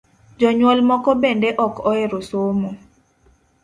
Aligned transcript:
Jonyuol 0.39 0.79
moko 0.89 1.09
bende 1.23 1.49
ok 1.65 1.73
ohero 1.89 2.19
somo 2.29 2.69